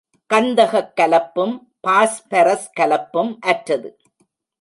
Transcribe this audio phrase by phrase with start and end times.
[0.33, 1.59] கந்தகக் கலப்பும்,
[1.79, 3.97] பாஸ்பரஸ் கலப்பும் அற்றது.